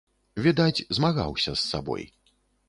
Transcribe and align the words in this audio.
Відаць, 0.45 0.85
змагаўся 0.99 1.53
з 1.55 1.61
сабой. 1.69 2.09